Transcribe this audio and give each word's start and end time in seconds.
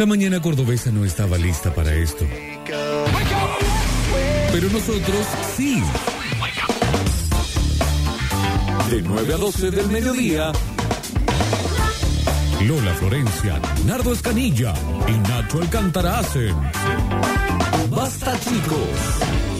La 0.00 0.06
mañana 0.06 0.40
cordobesa 0.40 0.90
no 0.90 1.04
estaba 1.04 1.36
lista 1.36 1.74
para 1.74 1.92
esto. 1.94 2.24
Pero 4.50 4.68
nosotros 4.70 5.26
sí. 5.54 5.82
De 8.90 9.02
9 9.02 9.34
a 9.34 9.36
12 9.36 9.70
del 9.70 9.88
mediodía. 9.88 10.52
Lola 12.66 12.94
Florencia, 12.94 13.60
Nardo 13.84 14.14
Escanilla 14.14 14.72
y 15.06 15.18
Nacho 15.18 15.60
Alcántara 15.60 16.20
hacen. 16.20 16.56
Basta 17.90 18.40
chicos. 18.40 19.59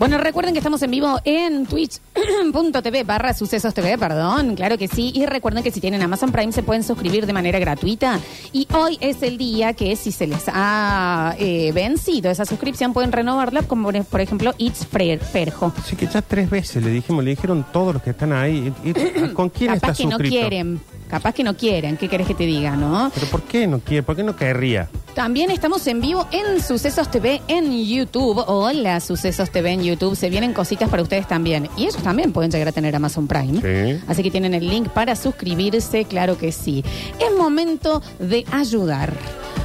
Bueno, 0.00 0.16
recuerden 0.16 0.54
que 0.54 0.60
estamos 0.60 0.80
en 0.82 0.90
vivo 0.92 1.20
en 1.24 1.66
twitch.tv 1.66 3.04
barra 3.04 3.34
sucesos 3.34 3.74
TV, 3.74 3.98
perdón, 3.98 4.56
claro 4.56 4.78
que 4.78 4.88
sí. 4.88 5.12
Y 5.14 5.26
recuerden 5.26 5.62
que 5.62 5.70
si 5.70 5.78
tienen 5.78 6.00
Amazon 6.00 6.32
Prime 6.32 6.52
se 6.52 6.62
pueden 6.62 6.82
suscribir 6.82 7.26
de 7.26 7.34
manera 7.34 7.58
gratuita. 7.58 8.18
Y 8.54 8.66
hoy 8.72 8.96
es 9.02 9.22
el 9.22 9.36
día 9.36 9.74
que 9.74 9.94
si 9.96 10.10
se 10.10 10.26
les 10.26 10.44
ha 10.46 11.34
eh, 11.38 11.70
vencido 11.74 12.30
esa 12.30 12.46
suscripción 12.46 12.94
pueden 12.94 13.12
renovarla, 13.12 13.62
como 13.64 13.92
por- 14.08 14.20
ejemplo 14.22 14.54
It's 14.56 14.86
Ferjo. 14.86 15.70
Así 15.76 15.96
que 15.96 16.06
ya 16.06 16.22
tres 16.22 16.48
veces 16.48 16.82
le 16.82 16.90
dijimos, 16.90 17.22
le 17.22 17.30
dijeron 17.32 17.66
todos 17.70 17.92
los 17.92 18.02
que 18.02 18.10
están 18.10 18.32
ahí. 18.32 18.72
Y- 18.82 18.88
y- 18.88 19.28
¿Con 19.34 19.50
quién 19.50 19.74
Capaz 19.74 19.90
está 19.90 20.02
que 20.02 20.04
no 20.04 20.10
suscrito? 20.12 20.34
quieren, 20.34 20.80
capaz 21.10 21.34
que 21.34 21.42
no 21.42 21.56
quieren, 21.56 21.96
¿qué 21.96 22.08
querés 22.08 22.26
que 22.26 22.34
te 22.34 22.46
diga, 22.46 22.76
no? 22.76 23.10
¿Pero 23.12 23.26
por 23.26 23.42
qué 23.42 23.66
no 23.66 23.80
quiere? 23.80 24.02
¿Por 24.04 24.16
qué 24.16 24.22
no 24.22 24.36
querría? 24.36 24.88
También 25.14 25.50
estamos 25.50 25.84
en 25.88 26.00
vivo 26.00 26.28
en 26.30 26.62
Sucesos 26.62 27.10
TV 27.10 27.42
en 27.48 27.84
YouTube. 27.84 28.44
Hola, 28.46 29.00
Sucesos 29.00 29.50
TV 29.50 29.72
en 29.72 29.82
YouTube. 29.82 30.14
Se 30.14 30.30
vienen 30.30 30.52
cositas 30.52 30.88
para 30.88 31.02
ustedes 31.02 31.26
también. 31.26 31.68
Y 31.76 31.82
ellos 31.82 31.96
también 31.96 32.32
pueden 32.32 32.52
llegar 32.52 32.68
a 32.68 32.72
tener 32.72 32.94
Amazon 32.94 33.26
Prime. 33.26 33.60
Sí. 33.60 34.02
Así 34.06 34.22
que 34.22 34.30
tienen 34.30 34.54
el 34.54 34.68
link 34.68 34.88
para 34.88 35.16
suscribirse, 35.16 36.04
claro 36.04 36.38
que 36.38 36.52
sí. 36.52 36.84
Es 37.18 37.36
momento 37.36 38.02
de 38.20 38.46
ayudar. 38.52 39.12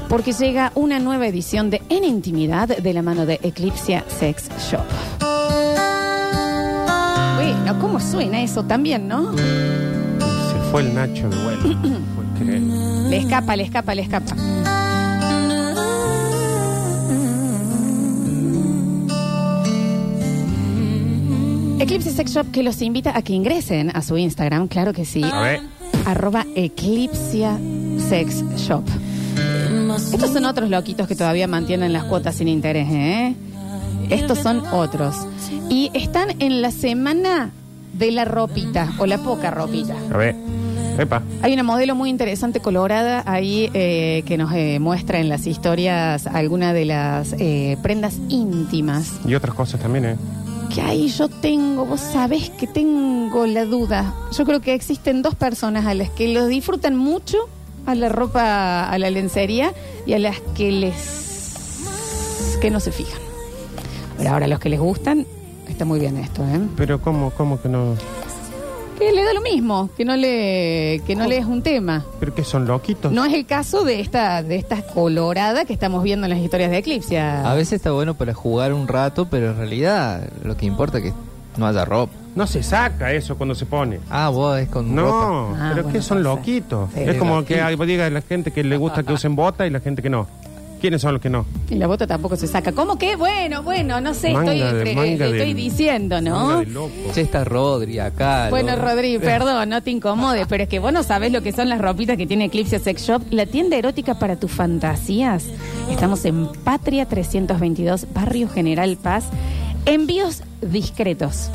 Porque 0.09 0.34
llega 0.34 0.72
una 0.76 1.00
nueva 1.00 1.28
edición 1.28 1.70
de 1.70 1.82
En 1.90 2.04
Intimidad 2.04 2.68
de 2.68 2.94
la 2.94 3.04
mano 3.04 3.26
de 3.26 3.40
Eclipse 3.44 4.04
Sex 4.08 4.50
Shop. 4.70 4.86
Bueno, 7.36 7.80
¿cómo 7.80 8.00
suena 8.00 8.42
eso 8.42 8.64
también, 8.64 9.08
no? 9.08 9.32
Fue 10.76 10.81
el 10.81 10.94
Nacho 10.94 11.30
de. 11.30 11.38
Porque 12.18 12.44
Le 12.44 13.16
escapa, 13.16 13.56
le 13.56 13.64
escapa, 13.64 13.95
le 13.95 14.02
escapa. 14.02 14.36
Eclipse 21.80 22.12
Sex 22.12 22.34
Shop 22.34 22.52
que 22.52 22.62
los 22.62 22.81
invita 22.81 23.18
a 23.18 23.22
que 23.22 23.31
ingresen 23.31 23.90
a 23.96 24.02
su 24.02 24.18
Instagram, 24.18 24.68
claro 24.68 24.92
que 24.92 25.06
sí. 25.06 25.23
A 25.23 25.40
ver. 25.40 25.62
Arroba 26.06 26.46
Eclipsia 26.58 27.58
Sex 28.09 28.44
Shop. 28.58 28.84
Estos 30.12 30.34
son 30.34 30.44
otros 30.44 30.70
loquitos 30.70 31.08
que 31.08 31.16
todavía 31.16 31.48
mantienen 31.48 31.94
las 31.94 32.03
cuotas 32.03 32.36
sin 32.36 32.50
interés, 32.50 32.90
¿eh? 32.92 33.34
Estos 34.09 34.40
son 34.40 34.62
otros. 34.73 35.16
Y 35.70 35.90
están 35.94 36.42
en 36.42 36.62
la 36.62 36.72
semana 36.72 37.53
de 37.98 38.12
la 38.12 38.26
ropita, 38.26 38.94
o 39.00 39.06
la 39.06 39.18
poca 39.18 39.52
ropita. 39.52 39.96
A 40.12 40.18
ver. 40.18 40.36
Epa. 40.98 41.22
Hay 41.42 41.54
una 41.54 41.64
modelo 41.64 41.94
muy 41.94 42.10
interesante 42.10 42.62
colorada 42.62 43.22
ahí 43.26 43.70
eh, 43.74 44.24
que 44.26 44.38
nos 44.38 44.54
eh, 44.54 44.80
muestra 44.80 45.20
en 45.20 45.28
las 45.28 45.46
historias 45.46 46.26
algunas 46.26 46.74
de 46.74 46.86
las 46.86 47.34
eh, 47.38 47.78
prendas 47.82 48.18
íntimas. 48.30 49.20
Y 49.28 49.36
otras 49.36 49.54
cosas 49.56 49.82
también, 49.82 50.06
¿eh? 50.06 50.16
Que 50.74 50.82
ahí 50.82 51.10
yo 51.10 51.28
tengo, 51.28 51.86
vos 51.86 52.00
sabés 52.00 52.50
que 52.50 52.66
tengo 52.66 53.46
la 53.46 53.66
duda. 53.66 54.14
Yo 54.38 54.46
creo 54.46 54.62
que 54.62 54.74
existen 54.74 55.22
dos 55.22 55.36
personas 55.36 55.86
a 55.86 55.94
las 55.94 56.09
que 56.09 56.30
lo 56.34 56.48
disfrutan 56.48 56.96
mucho 56.96 57.38
a 57.86 57.94
la 57.94 58.09
ropa, 58.09 58.90
a 58.90 58.98
la 58.98 59.09
lencería 59.09 59.74
y 60.06 60.14
a 60.14 60.20
las 60.20 60.40
que 60.56 60.72
les 60.72 61.26
que 62.62 62.72
no 62.72 62.80
se 62.80 62.92
fijan. 62.92 63.19
Pero 64.18 64.30
ahora 64.30 64.48
los 64.48 64.59
que 64.59 64.69
les 64.69 64.80
gustan, 64.80 65.28
está 65.72 65.86
muy 65.86 66.00
bien 66.00 66.18
esto, 66.18 66.44
¿eh? 66.44 66.59
Pero 66.76 67.02
¿cómo, 67.02 67.31
cómo 67.31 67.62
que 67.62 67.70
no? 67.70 67.96
Que 68.98 69.12
le 69.12 69.24
da 69.26 69.34
lo 69.34 69.42
mismo, 69.42 69.90
que 69.98 70.06
no 70.06 70.16
le, 70.16 71.02
que 71.06 71.16
no 71.18 71.28
le 71.28 71.38
es 71.38 71.46
un 71.46 71.62
tema. 71.62 72.06
¿Pero 72.20 72.34
que 72.34 72.46
son 72.46 72.66
loquitos? 72.66 73.12
No 73.12 73.26
es 73.26 73.34
el 73.34 73.46
caso 73.46 73.84
de 73.84 74.00
esta, 74.00 74.42
de 74.42 74.56
esta 74.56 74.81
colorada 74.88 75.66
que 75.66 75.74
estamos 75.74 76.02
viendo 76.02 76.25
en 76.25 76.30
las 76.30 76.40
historias 76.40 76.72
de 76.72 76.78
Eclipse. 76.78 77.20
A 77.20 77.54
veces 77.56 77.74
está 77.74 77.92
bueno 77.92 78.14
para 78.14 78.34
jugar 78.34 78.72
un 78.74 78.88
rato, 78.88 79.28
pero 79.30 79.52
en 79.52 79.58
realidad 79.58 80.30
lo 80.44 80.56
que 80.56 80.66
importa 80.66 81.00
es 81.00 81.04
que 81.06 81.14
no 81.58 81.68
haya 81.68 81.84
ropa. 81.84 82.14
No 82.36 82.48
se 82.48 82.64
saca 82.64 83.12
eso 83.12 83.38
cuando 83.38 83.54
se 83.56 83.66
pone. 83.66 84.00
Ah, 84.09 84.30
vos 84.30 84.58
es 84.59 84.70
con 84.70 84.96
ropa. 84.96 85.02
No, 85.12 85.50
Ah, 85.56 85.70
pero 85.74 85.84
bueno, 85.84 85.90
que 85.98 86.02
son 86.02 86.24
loquitos. 86.24 86.90
Sí, 86.94 87.02
es 87.02 87.18
como 87.18 87.36
loquito. 87.36 87.48
que 87.56 87.62
hay- 87.62 87.75
diga 87.75 88.09
la 88.09 88.22
gente 88.22 88.52
que 88.52 88.64
le 88.64 88.78
gusta 88.78 89.04
que 89.04 89.12
usen 89.12 89.36
bota 89.36 89.68
y 89.68 89.72
la 89.72 89.81
gente 89.81 90.02
que 90.02 90.09
no. 90.09 90.28
¿Quiénes 90.81 91.02
son 91.02 91.13
los 91.13 91.22
que 91.22 91.30
no? 91.30 91.46
Y 91.69 91.75
la 91.75 91.88
bota 91.88 92.06
tampoco 92.06 92.36
se 92.36 92.47
saca. 92.47 92.72
¿Cómo 92.72 92.97
que? 92.97 93.16
Bueno, 93.16 93.63
bueno, 93.63 94.00
no 94.02 94.13
sé, 94.13 94.31
Manga 94.34 94.53
estoy, 94.53 94.59
de- 94.72 94.78
entre- 94.80 94.96
manga 94.96 95.25
de- 95.25 95.38
estoy 95.38 95.53
diciendo, 95.56 96.16
Manga 96.16 96.30
¿no? 96.30 96.59
de 96.59 96.66
loco. 96.68 96.91
Che, 97.13 97.22
está 97.22 97.44
Rodri 97.44 97.97
acá. 98.00 98.50
Bueno, 98.52 98.75
lo- 98.75 98.81
Rodri, 98.84 99.18
perdón, 99.18 99.69
no 99.69 99.81
te 99.81 99.90
incomodes, 99.91 100.46
pero 100.47 100.63
es 100.63 100.69
que 100.69 100.78
vos 100.80 100.94
no 100.94 101.02
sabés 101.02 101.31
lo 101.31 101.41
que 101.41 101.52
son 101.53 101.69
las 101.69 101.80
ropitas 101.81 102.18
que 102.18 102.28
tiene 102.28 102.46
Eclipse 102.46 102.78
Sex 102.80 103.02
Shop, 103.08 103.22
la 103.31 103.46
tienda 103.47 103.78
erótica 103.78 104.19
para 104.19 104.36
tus 104.36 104.52
fantasías. 104.52 105.46
Estamos 105.90 106.24
en 106.25 106.47
Patria 106.63 107.06
322, 107.07 108.06
Barrio 108.13 108.47
General 108.50 108.96
Paz. 109.02 109.25
Envíos 109.86 110.44
discretos 110.62 111.50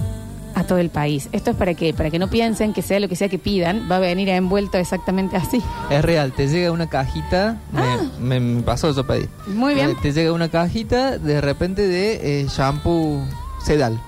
a 0.61 0.67
todo 0.67 0.79
el 0.79 0.91
país. 0.91 1.29
Esto 1.33 1.51
es 1.51 1.57
para 1.57 1.75
que 1.75 1.93
para 1.95 2.11
que 2.11 2.19
no 2.19 2.29
piensen 2.29 2.73
que 2.73 2.83
sea 2.83 3.01
lo 3.01 3.09
que 3.09 3.17
sea 3.17 3.29
que 3.29 3.39
pidan, 3.39 3.89
va 3.91 3.97
a 3.97 4.01
venir 4.01 4.29
envuelto 4.29 4.79
exactamente 4.79 5.37
así. 5.37 5.61
Es 5.91 6.03
real, 6.05 6.33
te 6.33 6.49
llega 6.49 6.71
una 6.73 6.89
cajita. 6.89 7.61
me- 7.73 7.81
Ah. 7.83 7.99
Me, 8.21 8.39
me 8.41 8.63
pasó 8.63 8.91
eso 8.91 9.07
pedí. 9.07 9.27
Muy 9.49 9.75
bien. 9.75 9.91
Eh, 9.91 9.97
te 10.03 10.13
llega 10.13 10.33
una 10.33 10.49
cajita 10.51 11.19
de 11.19 11.41
repente 11.41 11.87
de 11.89 12.41
eh, 12.43 12.47
shampoo 12.49 13.25
sedal. 13.65 14.01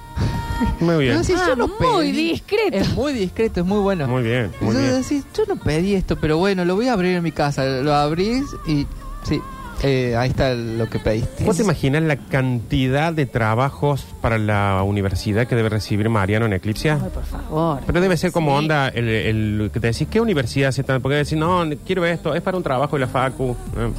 Muy 0.78 1.04
bien. 1.04 1.14
No, 1.16 1.20
Ah, 1.22 1.44
yo 1.48 1.56
no 1.56 1.66
muy 1.68 2.06
pedí. 2.12 2.30
discreto. 2.30 2.76
Es 2.76 2.94
muy 2.94 3.12
discreto, 3.12 3.60
es 3.60 3.66
muy 3.66 3.80
bueno. 3.80 4.06
Muy 4.06 4.22
bien, 4.22 4.52
muy 4.60 4.76
Entonces 4.76 5.08
bien. 5.10 5.22
decís, 5.22 5.24
yo 5.36 5.44
no 5.54 5.60
pedí 5.60 5.94
esto, 5.94 6.16
pero 6.20 6.38
bueno, 6.38 6.64
lo 6.64 6.76
voy 6.76 6.86
a 6.88 6.92
abrir 6.92 7.16
en 7.16 7.22
mi 7.24 7.32
casa. 7.32 7.64
Lo 7.64 7.92
abrís 7.94 8.44
y 8.66 8.86
sí, 9.24 9.40
eh, 9.82 10.14
ahí 10.16 10.30
está 10.30 10.54
lo 10.54 10.88
que 10.88 10.98
pediste. 10.98 11.44
¿Vos 11.44 11.56
te 11.56 11.62
imaginas 11.62 12.02
la 12.04 12.16
cantidad 12.16 13.12
de 13.12 13.26
trabajos 13.26 14.04
para 14.20 14.38
la 14.38 14.82
universidad 14.84 15.46
que 15.46 15.56
debe 15.56 15.68
recibir 15.68 16.08
Mariano 16.08 16.46
en 16.46 16.52
Eclipse? 16.52 16.90
Ay, 16.90 17.00
por 17.12 17.24
favor. 17.24 17.80
Pero 17.86 18.00
debe 18.00 18.16
ser 18.16 18.30
como 18.32 18.52
Sí. 18.52 18.58
onda 18.58 18.88
el, 18.88 19.08
el 19.08 19.70
que 19.72 19.80
te 19.80 19.88
decís, 19.88 20.06
¿qué 20.10 20.20
universidad 20.20 20.70
se 20.72 20.82
está? 20.82 21.00
Porque 21.00 21.16
decís, 21.16 21.36
no, 21.36 21.64
quiero 21.86 22.04
esto, 22.06 22.34
es 22.34 22.42
para 22.42 22.56
un 22.56 22.62
trabajo 22.62 22.96
de 22.96 23.00
la 23.00 23.08
FACU. 23.08 23.50
Eh, 23.76 23.90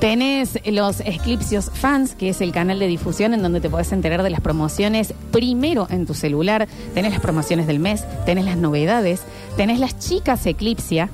Tenés 0.00 0.58
los 0.66 1.00
Eclipsios 1.00 1.70
Fans, 1.74 2.14
que 2.14 2.28
es 2.28 2.40
el 2.40 2.52
canal 2.52 2.78
de 2.78 2.86
difusión 2.86 3.34
en 3.34 3.42
donde 3.42 3.60
te 3.60 3.68
podés 3.68 3.90
enterar 3.92 4.22
de 4.22 4.30
las 4.30 4.40
promociones 4.40 5.12
primero 5.32 5.88
en 5.90 6.06
tu 6.06 6.14
celular. 6.14 6.68
Tenés 6.94 7.10
las 7.12 7.20
promociones 7.20 7.66
del 7.66 7.80
mes, 7.80 8.04
tenés 8.24 8.44
las 8.44 8.56
novedades, 8.56 9.22
tenés 9.56 9.80
las 9.80 9.98
chicas 9.98 10.46
Eclipsia, 10.46 11.08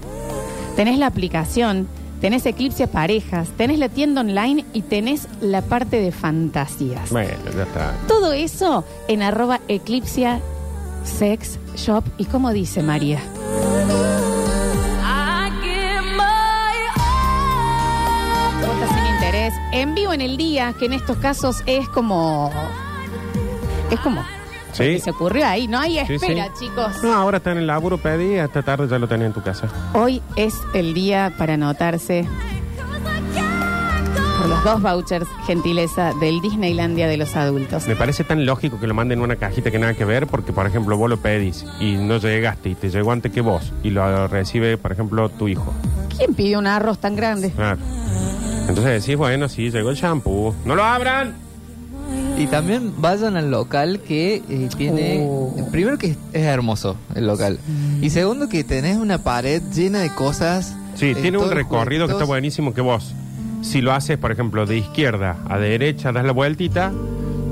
tenés 0.77 0.99
la 0.99 1.07
aplicación, 1.07 1.89
tenés 2.25 2.47
Eclipsia 2.47 2.87
Parejas, 2.87 3.51
tenés 3.51 3.79
la 3.79 3.91
tienda 3.91 4.23
online 4.23 4.65
y 4.73 4.81
tenés 4.81 5.29
la 5.43 5.61
parte 5.61 6.01
de 6.01 6.11
fantasías. 6.11 7.11
Bueno, 7.11 7.35
ya 7.55 7.65
está. 7.65 7.93
Todo 8.09 8.33
eso 8.33 8.83
en 9.09 9.21
arroba 9.21 9.61
Eclipsia 9.69 10.41
Sex 11.05 11.59
Shop. 11.77 12.03
¿Y 12.17 12.25
cómo 12.25 12.55
dice 12.55 12.83
María? 12.83 13.21
Cuotas 18.59 18.89
sin 18.89 19.15
interés. 19.17 19.53
En 19.73 19.95
vivo 19.95 20.15
en 20.15 20.23
el 20.23 20.39
día, 20.39 20.75
que 20.79 20.87
en 20.87 20.95
estos 20.95 21.19
casos 21.19 21.63
es 21.67 21.87
como. 21.91 22.51
Es 23.91 24.01
como. 24.01 24.25
Sí. 24.75 24.99
Se 24.99 25.11
ocurrió 25.11 25.47
ahí. 25.47 25.67
No 25.69 25.79
hay 25.79 25.99
Sí, 26.07 26.15
espera, 26.15 26.47
sí. 26.55 26.67
chicos. 26.67 27.03
No, 27.03 27.13
ahora 27.15 27.39
está 27.39 27.53
en 27.53 27.59
el 27.59 27.67
laburo, 27.67 27.99
pedí, 27.99 28.35
esta 28.35 28.63
tarde 28.63 28.87
ya 28.89 28.99
lo 28.99 29.09
tenía 29.09 29.27
en 29.27 29.33
tu 29.33 29.43
casa. 29.43 29.69
Hoy 29.95 30.21
es 30.37 30.55
el 30.75 30.93
día 30.95 31.33
para 31.39 31.55
anotarse 31.55 32.27
por 34.39 34.49
los 34.49 34.65
dos 34.65 34.83
vouchers 34.83 35.27
gentileza 35.47 36.13
del 36.21 36.41
Disneylandia 36.41 37.07
de 37.07 37.17
los 37.17 37.35
adultos. 37.37 37.87
Me 37.87 37.97
parece 37.97 38.25
tan 38.25 38.45
lógico 38.45 38.79
que 38.81 38.87
lo 38.87 38.95
manden 38.95 39.19
en 39.21 39.25
una 39.25 39.37
cajita 39.37 39.71
que 39.71 39.79
nada 39.79 39.95
que 39.95 40.05
ver, 40.05 40.27
porque, 40.27 40.53
por 40.53 40.67
ejemplo, 40.67 40.97
vos 40.97 41.09
lo 41.09 41.17
pedís 41.19 41.65
y 41.81 41.93
no 41.95 42.19
llegaste 42.19 42.71
y 42.71 42.75
te 42.75 42.91
llegó 42.91 43.13
antes 43.13 43.33
que 43.33 43.41
vos 43.41 43.73
y 43.83 43.91
lo 43.91 44.27
recibe, 44.29 44.77
por 44.77 44.93
ejemplo, 44.93 45.29
tu 45.29 45.49
hijo. 45.49 45.73
¿Quién 46.17 46.35
pidió 46.35 46.59
un 46.59 46.67
arroz 46.67 46.99
tan 46.99 47.17
grande? 47.17 47.51
Claro. 47.53 47.79
Entonces 48.69 49.03
decís, 49.03 49.17
bueno, 49.17 49.49
sí, 49.49 49.71
llegó 49.71 49.91
el 49.91 49.97
shampoo. 49.97 50.55
¡No 50.65 50.75
lo 50.75 50.83
abran! 50.85 51.44
Y 52.37 52.47
también 52.49 53.01
vayan 53.01 53.37
al 53.37 53.51
local 53.51 54.01
que 54.01 54.43
eh, 54.49 54.69
tiene. 54.77 55.25
Oh. 55.29 55.55
Primero 55.71 55.99
que 55.99 56.09
es 56.09 56.19
hermoso 56.33 56.97
el 57.15 57.27
local. 57.27 57.59
Y 58.01 58.11
segundo 58.11 58.49
que 58.49 58.65
tenés 58.65 58.97
una 58.97 59.19
pared 59.19 59.63
llena 59.73 60.01
de 60.01 60.11
cosas. 60.15 60.75
Sí, 60.95 61.07
eh, 61.07 61.15
tiene 61.15 61.39
un 61.39 61.51
recorrido 61.51 62.07
que 62.07 62.13
está 62.13 62.25
buenísimo 62.25 62.75
que 62.75 62.81
vos, 62.81 63.15
si 63.63 63.81
lo 63.81 63.93
haces, 63.93 64.19
por 64.19 64.31
ejemplo, 64.31 64.67
de 64.67 64.79
izquierda 64.79 65.39
a 65.49 65.59
derecha, 65.59 66.13
das 66.13 66.25
la 66.25 66.33
vueltita, 66.33 66.93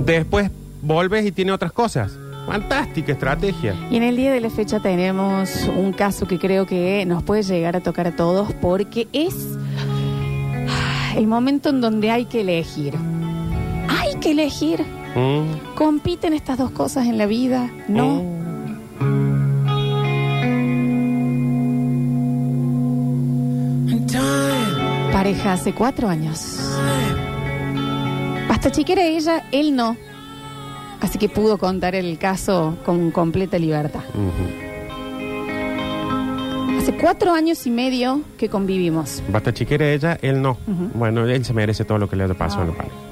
después 0.05 0.51
volves 0.83 1.27
y 1.27 1.33
tiene 1.33 1.53
otras 1.53 1.73
cosas. 1.73 2.13
Fantástica 2.47 3.13
estrategia. 3.13 3.75
Y 3.91 3.97
en 3.97 4.03
el 4.03 4.17
día 4.17 4.33
de 4.33 4.41
la 4.41 4.51
fecha 4.51 4.81
tenemos 4.81 5.69
un 5.77 5.93
caso 5.93 6.27
que 6.27 6.39
creo 6.39 6.67
que 6.67 7.05
nos 7.07 7.23
puede 7.23 7.43
llegar 7.43 7.77
a 7.77 7.81
tocar 7.81 8.09
a 8.09 8.17
todos 8.17 8.53
porque 8.55 9.09
es 9.13 9.35
el 11.17 11.27
momento 11.27 11.69
en 11.69 11.81
donde 11.81 12.11
hay 12.11 12.25
que 12.25 12.41
elegir. 12.41 12.95
Que 14.23 14.31
elegir. 14.31 14.85
Mm. 15.17 15.75
¿Compiten 15.75 16.33
estas 16.33 16.57
dos 16.57 16.71
cosas 16.71 17.07
en 17.07 17.19
la 17.19 17.27
vida? 17.27 17.69
No. 17.89 18.23
Pareja 25.13 25.53
hace 25.55 25.73
cuatro 25.73 26.09
años. 26.09 26.59
Hasta 28.49 28.71
chiquera 28.71 29.05
ella, 29.05 29.45
él 29.51 29.75
no. 29.75 29.97
Así 31.01 31.19
que 31.19 31.29
pudo 31.29 31.59
contar 31.59 31.97
el 31.97 32.17
caso 32.19 32.77
con 32.85 33.11
completa 33.11 33.59
libertad. 33.59 34.03
Hace 36.79 36.95
cuatro 36.97 37.33
años 37.33 37.67
y 37.67 37.71
medio 37.71 38.23
que 38.39 38.49
convivimos. 38.49 39.21
Basta 39.31 39.53
chiquera 39.53 39.91
ella, 39.91 40.17
él 40.23 40.41
no. 40.41 40.59
Bueno, 40.95 41.27
él 41.27 41.45
se 41.45 41.53
merece 41.53 41.85
todo 41.85 41.99
lo 41.99 42.09
que 42.09 42.15
le 42.15 42.25
haya 42.25 42.35
pasado 42.35 42.63
en 42.63 42.69
la 42.69 42.77
pareja. 42.77 43.12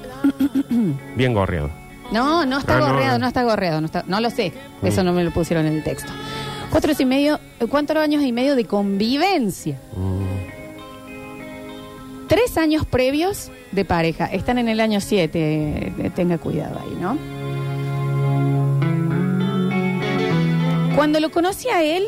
Bien 1.16 1.32
gorreado. 1.34 1.70
No, 2.12 2.44
no 2.44 2.58
está 2.58 2.76
Ah, 2.76 2.80
no, 2.80 2.86
gorreado, 2.88 3.12
no. 3.18 3.22
no, 3.22 3.28
está 3.28 3.42
gorreado, 3.44 3.80
no, 3.80 3.86
está- 3.86 4.04
no 4.06 4.20
lo 4.20 4.30
sé. 4.30 4.52
Mm. 4.82 4.86
Eso 4.86 5.04
no 5.04 5.12
me 5.12 5.22
lo 5.24 5.30
pusieron 5.30 5.66
en 5.66 5.74
el 5.74 5.82
texto. 5.84 6.10
Cuatro 6.70 6.90
años 6.90 7.00
y 7.00 7.04
medio, 7.04 7.40
eh, 7.60 7.66
cuatro 7.68 8.00
años 8.00 8.22
y 8.24 8.32
medio 8.32 8.56
de 8.56 8.64
convivencia. 8.64 9.78
Mm. 9.96 10.20
Tres 12.28 12.56
años 12.58 12.86
previos 12.86 13.50
de 13.72 13.84
pareja. 13.84 14.26
Están 14.26 14.58
en 14.58 14.68
el 14.68 14.80
año 14.80 15.00
siete. 15.00 15.92
eh, 15.98 16.10
Tenga 16.14 16.38
cuidado 16.38 16.78
ahí, 16.80 16.96
¿no? 17.00 17.16
Cuando 20.96 21.18
lo 21.20 21.30
conocí 21.30 21.68
a 21.68 21.82
él, 21.82 22.04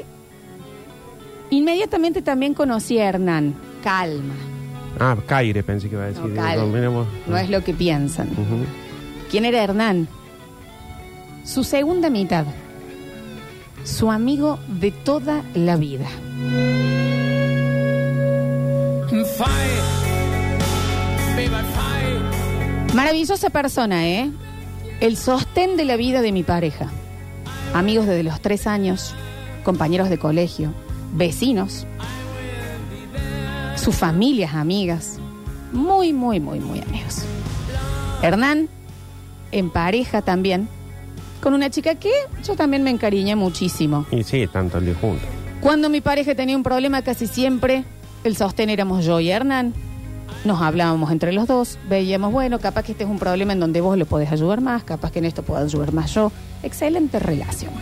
inmediatamente 1.50 2.22
también 2.22 2.54
conocí 2.54 2.98
a 2.98 3.08
Hernán. 3.08 3.54
Calma. 3.82 4.34
Ah, 5.00 5.17
Caire 5.27 5.62
pensé 5.62 5.89
que 5.89 5.94
iba 5.94 6.05
a 6.05 6.09
decir. 6.09 6.25
No, 6.25 6.35
calma. 6.35 6.62
No, 6.62 6.67
miremos. 6.67 7.06
No 7.27 7.37
es 7.37 7.50
lo 7.50 7.62
que 7.65 7.75
piensan. 7.75 8.29
Ujú. 8.29 8.65
¿Quién 9.31 9.44
era 9.44 9.62
Hernán? 9.62 10.09
Su 11.44 11.65
segunda 11.65 12.11
mitad. 12.11 12.44
Su 13.85 14.11
amigo 14.11 14.59
de 14.69 14.91
toda 14.91 15.43
la 15.55 15.77
vida. 15.77 16.06
Maravillosa 22.94 23.50
persona, 23.50 24.06
¿eh? 24.06 24.31
El 25.00 25.17
sostén 25.17 25.77
de 25.77 25.85
la 25.85 25.97
vida 25.97 26.21
de 26.21 26.31
mi 26.31 26.43
pareja. 26.43 26.89
Amigos 27.75 28.06
desde 28.06 28.23
los 28.23 28.41
tres 28.41 28.67
años, 28.67 29.15
compañeros 29.65 30.11
de 30.11 30.19
colegio, 30.19 30.73
vecinos, 31.15 31.87
sus 33.82 33.96
familias 33.96 34.55
amigas. 34.55 35.19
Muy, 35.73 36.12
muy, 36.12 36.38
muy, 36.38 36.61
muy 36.61 36.81
amigos. 36.81 37.23
Hernán, 38.23 38.69
en 39.50 39.70
pareja 39.70 40.23
también, 40.23 40.69
con 41.40 41.52
una 41.52 41.69
chica 41.69 41.96
que 41.96 42.12
yo 42.44 42.55
también 42.55 42.84
me 42.84 42.90
encariñé 42.90 43.34
muchísimo. 43.34 44.06
Y 44.12 44.23
sí, 44.23 44.46
tanto 44.46 44.79
el 44.79 44.87
día 44.87 44.94
juntos. 45.00 45.26
Cuando 45.61 45.88
mi 45.88 46.00
pareja 46.00 46.34
tenía 46.34 46.56
un 46.56 46.62
problema, 46.62 47.02
casi 47.02 47.26
siempre 47.26 47.84
el 48.23 48.37
sostén 48.37 48.70
éramos 48.70 49.05
yo 49.05 49.19
y 49.19 49.31
Hernán. 49.31 49.75
Nos 50.44 50.61
hablábamos 50.61 51.11
entre 51.11 51.32
los 51.32 51.46
dos, 51.46 51.79
veíamos, 51.88 52.32
bueno, 52.32 52.58
capaz 52.58 52.84
que 52.84 52.93
este 52.93 53.05
es 53.05 53.11
un 53.11 53.19
problema 53.19 53.52
en 53.52 53.61
donde 53.61 53.81
vos 53.81 53.96
lo 53.96 54.06
podés 54.06 54.31
ayudar 54.32 54.61
más, 54.61 54.82
capaz 54.82 55.12
que 55.12 55.20
en 55.20 55.25
esto 55.25 55.43
puedo 55.43 55.64
ayudar 55.64 55.93
más 55.93 56.14
yo. 56.14 56.32
Excelente 56.62 57.19
relación. 57.19 57.73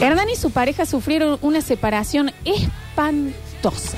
Hernán 0.00 0.28
y 0.30 0.36
su 0.36 0.50
pareja 0.50 0.84
sufrieron 0.86 1.38
una 1.40 1.60
separación 1.60 2.30
espantosa. 2.44 3.96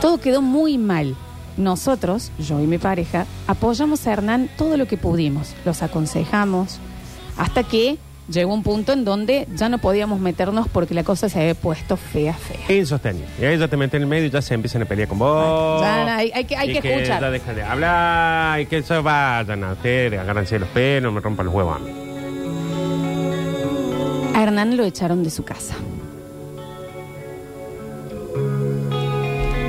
Todo 0.00 0.18
quedó 0.18 0.42
muy 0.42 0.78
mal. 0.78 1.16
Nosotros, 1.56 2.30
yo 2.38 2.60
y 2.60 2.66
mi 2.66 2.78
pareja, 2.78 3.26
apoyamos 3.46 4.06
a 4.06 4.12
Hernán 4.12 4.48
todo 4.56 4.76
lo 4.76 4.86
que 4.86 4.96
pudimos, 4.96 5.54
los 5.64 5.82
aconsejamos, 5.82 6.78
hasta 7.36 7.64
que 7.64 7.98
llegó 8.30 8.54
un 8.54 8.62
punto 8.62 8.92
en 8.92 9.04
donde 9.04 9.46
ya 9.56 9.68
no 9.68 9.78
podíamos 9.78 10.20
meternos 10.20 10.68
porque 10.68 10.94
la 10.94 11.02
cosa 11.04 11.28
se 11.28 11.40
había 11.40 11.54
puesto 11.54 11.96
fea, 11.96 12.32
fea. 12.34 12.76
Insostenible. 12.78 13.26
Y 13.40 13.44
ahí 13.44 13.58
ya 13.58 13.68
te 13.68 13.76
meten 13.76 13.98
en 13.98 14.02
el 14.04 14.08
medio 14.08 14.26
y 14.26 14.30
ya 14.30 14.40
se 14.40 14.54
empiezan 14.54 14.82
a 14.82 14.84
pelear 14.86 15.08
con 15.08 15.18
vos. 15.18 15.82
Ya, 15.82 16.16
hay- 16.16 16.30
hay 16.32 16.44
que- 16.44 16.56
hay 16.56 16.70
Y 16.70 16.80
que 16.80 16.94
escuchar. 16.94 17.20
Ya 17.20 17.30
dejan 17.30 17.54
de 17.56 17.62
hablar 17.62 18.60
y 18.60 18.66
que 18.66 18.82
se 18.82 18.98
vayan 18.98 19.64
a 19.64 19.72
ustedes, 19.72 20.18
agárrense 20.20 20.58
los 20.58 20.68
pelos, 20.68 21.12
me 21.12 21.20
rompan 21.20 21.46
los 21.46 21.54
huevos 21.54 21.76
a 21.76 21.78
mí. 21.80 21.90
A 24.34 24.42
Hernán 24.42 24.76
lo 24.76 24.84
echaron 24.84 25.22
de 25.22 25.30
su 25.30 25.44
casa. 25.44 25.74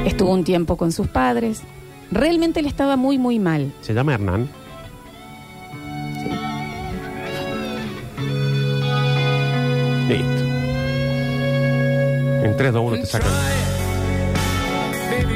Estuvo 0.06 0.32
un 0.32 0.44
tiempo 0.44 0.78
con 0.78 0.92
sus 0.92 1.08
padres. 1.08 1.62
Realmente 2.12 2.60
él 2.60 2.66
estaba 2.66 2.96
muy, 2.96 3.18
muy 3.18 3.40
mal. 3.40 3.74
¿Se 3.82 3.94
llama 3.94 4.14
Hernán? 4.14 4.50
Listo. 10.08 10.44
En 12.44 12.58
3, 12.58 12.74
2, 12.74 12.84
1 12.86 12.98
te 12.98 13.06
sacan. 13.06 13.32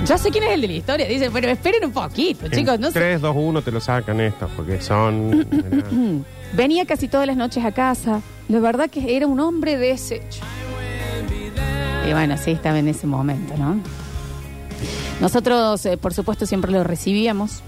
Ya 0.06 0.18
sé 0.20 0.30
quién 0.30 0.44
es 0.44 0.52
el 0.52 0.62
de 0.62 0.68
la 0.68 0.74
historia. 0.74 1.08
Dice, 1.08 1.32
pero 1.32 1.50
esperen 1.50 1.86
un 1.86 1.92
poquito, 1.92 2.48
chicos. 2.50 2.80
No 2.80 2.88
en 2.88 2.94
sé. 2.94 3.00
3, 3.00 3.22
2, 3.22 3.36
1 3.36 3.62
te 3.62 3.72
lo 3.72 3.80
sacan 3.80 4.22
estos, 4.22 4.52
porque 4.56 4.82
son. 4.82 6.26
Venía 6.54 6.86
casi 6.86 7.08
todas 7.08 7.26
las 7.26 7.38
noches 7.38 7.64
a 7.64 7.72
casa. 7.72 8.22
La 8.48 8.60
verdad 8.60 8.90
que 8.90 9.16
era 9.16 9.28
un 9.28 9.40
hombre 9.40 9.78
deshecho. 9.78 10.44
Y 12.08 12.12
bueno, 12.14 12.38
sí, 12.38 12.52
estaba 12.52 12.78
en 12.78 12.88
ese 12.88 13.08
momento, 13.08 13.56
¿no? 13.58 13.80
Nosotros, 15.20 15.86
eh, 15.86 15.98
por 15.98 16.14
supuesto, 16.14 16.46
siempre 16.46 16.72
lo 16.72 16.84
recibíamos. 16.84 17.62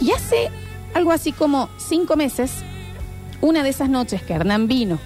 Y 0.00 0.12
hace 0.12 0.50
algo 0.94 1.12
así 1.12 1.32
como 1.32 1.70
cinco 1.78 2.16
meses, 2.16 2.52
una 3.40 3.62
de 3.62 3.70
esas 3.70 3.88
noches 3.88 4.22
que 4.22 4.34
Hernán 4.34 4.68
vino 4.68 4.98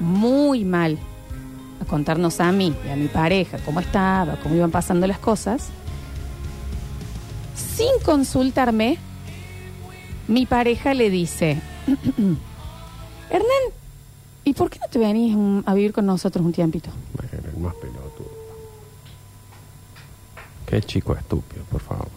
muy 0.00 0.64
mal 0.64 0.98
a 1.80 1.84
contarnos 1.84 2.40
a 2.40 2.50
mí 2.50 2.74
y 2.86 2.90
a 2.90 2.96
mi 2.96 3.08
pareja 3.08 3.58
cómo 3.64 3.80
estaba, 3.80 4.36
cómo 4.42 4.54
iban 4.54 4.70
pasando 4.70 5.06
las 5.06 5.18
cosas, 5.18 5.68
sin 7.54 7.90
consultarme, 8.04 8.98
mi 10.26 10.46
pareja 10.46 10.94
le 10.94 11.10
dice, 11.10 11.60
Hernán, 13.30 13.64
¿y 14.44 14.52
por 14.54 14.70
qué 14.70 14.78
no 14.78 14.86
te 14.88 14.98
venís 14.98 15.36
a 15.66 15.74
vivir 15.74 15.92
con 15.92 16.06
nosotros 16.06 16.44
un 16.44 16.52
tiempito? 16.52 16.90
Bueno, 17.14 17.48
el 17.54 17.60
más 17.60 17.74
pelotudo. 17.74 18.28
Qué 20.66 20.80
chico 20.82 21.14
estúpido, 21.14 21.62
por 21.70 21.80
favor. 21.80 22.08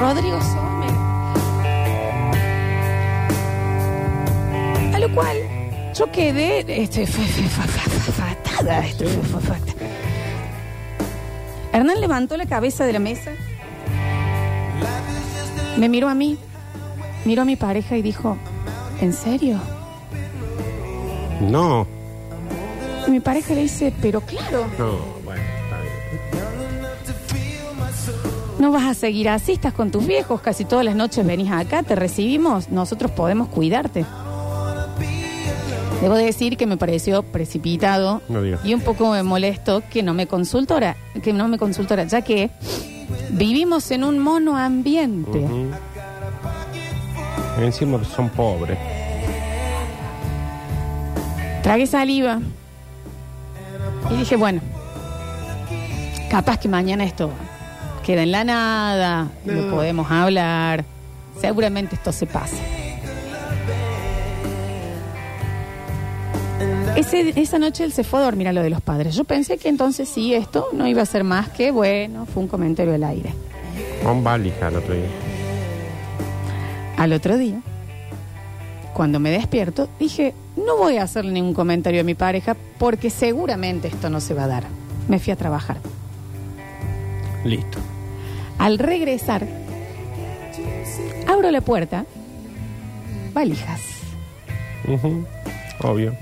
Rodrigo 0.00 0.38
Sommer. 0.42 0.90
A 4.94 4.98
lo 4.98 5.14
cual 5.14 5.36
yo 5.94 6.10
quedé 6.12 6.82
este, 6.82 7.06
fa- 7.06 7.22
fa- 7.22 7.66
fa- 7.66 7.90
fa- 7.90 8.12
fatada. 8.12 8.86
este, 8.86 9.06
fa- 9.06 9.40
fa- 9.40 9.54
fa- 9.54 9.60
Hernán 11.72 12.00
levantó 12.00 12.36
la 12.36 12.46
cabeza 12.46 12.84
de 12.84 12.92
la 12.92 12.98
mesa, 12.98 13.30
me 15.78 15.88
miró 15.88 16.08
a 16.08 16.14
mí, 16.14 16.36
miró 17.24 17.42
a 17.42 17.44
mi 17.44 17.56
pareja 17.56 17.96
y 17.96 18.02
dijo, 18.02 18.36
¿en 19.00 19.12
serio? 19.12 19.58
No, 21.40 21.86
Y 23.06 23.10
mi 23.10 23.20
pareja 23.20 23.54
le 23.54 23.62
dice, 23.62 23.92
pero 24.02 24.20
claro, 24.20 24.66
no, 24.78 24.98
bueno, 25.24 25.40
está 25.64 25.80
bien. 25.80 25.90
no 28.58 28.70
vas 28.72 28.84
a 28.84 28.94
seguir 28.94 29.28
así, 29.30 29.52
estás 29.52 29.72
con 29.72 29.90
tus 29.90 30.06
viejos, 30.06 30.40
casi 30.42 30.64
todas 30.66 30.84
las 30.84 30.94
noches 30.94 31.26
venís 31.26 31.50
acá, 31.50 31.82
te 31.82 31.94
recibimos, 31.94 32.68
nosotros 32.68 33.10
podemos 33.10 33.48
cuidarte. 33.48 34.04
Debo 36.02 36.14
decir 36.14 36.56
que 36.56 36.66
me 36.66 36.78
pareció 36.78 37.22
precipitado 37.22 38.22
No 38.30 38.40
y 38.46 38.72
un 38.72 38.80
poco 38.80 39.10
me 39.10 39.22
molesto 39.22 39.82
que 39.90 40.02
no 40.02 40.14
me 40.14 40.26
consultora, 40.26 40.96
que 41.22 41.34
no 41.34 41.46
me 41.48 41.58
consultora, 41.58 42.04
ya 42.04 42.22
que 42.22 42.50
vivimos 43.30 43.90
en 43.90 44.04
un 44.04 44.18
mono 44.18 44.56
ambiente. 44.56 45.46
Encima 47.60 48.02
son 48.04 48.28
pobres. 48.30 48.78
Tragué 51.62 51.86
saliva 51.86 52.40
y 54.10 54.16
dije, 54.16 54.36
bueno, 54.36 54.60
capaz 56.30 56.58
que 56.58 56.68
mañana 56.68 57.04
esto 57.04 57.30
queda 58.04 58.22
en 58.22 58.32
la 58.32 58.44
nada, 58.44 59.28
no 59.44 59.70
podemos 59.70 60.10
hablar, 60.10 60.84
seguramente 61.40 61.94
esto 61.96 62.12
se 62.12 62.26
pasa. 62.26 62.56
Ese- 66.96 67.32
esa 67.40 67.58
noche 67.58 67.84
él 67.84 67.92
se 67.92 68.04
fue 68.04 68.20
a 68.20 68.22
dormir 68.24 68.48
a 68.48 68.52
lo 68.52 68.62
de 68.62 68.70
los 68.70 68.80
padres. 68.80 69.14
Yo 69.14 69.24
pensé 69.24 69.58
que 69.58 69.68
entonces 69.68 70.08
sí, 70.08 70.34
esto 70.34 70.68
no 70.72 70.86
iba 70.86 71.02
a 71.02 71.06
ser 71.06 71.24
más 71.24 71.48
que, 71.50 71.70
bueno, 71.70 72.26
fue 72.26 72.42
un 72.42 72.48
comentario 72.48 72.94
al 72.94 73.04
aire. 73.04 73.32
Con 74.02 74.24
valija 74.24 74.68
el 74.68 74.76
otro 74.76 74.94
día. 74.94 75.04
Al 77.00 77.14
otro 77.14 77.38
día, 77.38 77.62
cuando 78.92 79.20
me 79.20 79.30
despierto, 79.30 79.88
dije, 79.98 80.34
no 80.54 80.76
voy 80.76 80.98
a 80.98 81.04
hacerle 81.04 81.32
ningún 81.32 81.54
comentario 81.54 82.02
a 82.02 82.04
mi 82.04 82.14
pareja 82.14 82.54
porque 82.78 83.08
seguramente 83.08 83.88
esto 83.88 84.10
no 84.10 84.20
se 84.20 84.34
va 84.34 84.44
a 84.44 84.48
dar. 84.48 84.64
Me 85.08 85.18
fui 85.18 85.32
a 85.32 85.36
trabajar. 85.36 85.78
Listo. 87.42 87.78
Al 88.58 88.78
regresar, 88.78 89.46
abro 91.26 91.50
la 91.50 91.62
puerta, 91.62 92.04
valijas. 93.32 93.80
Obvio. 95.82 96.14